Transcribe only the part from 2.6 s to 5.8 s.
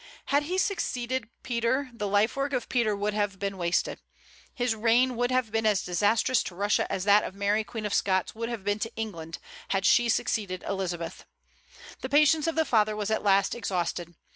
Peter would have been wasted. His reign would have been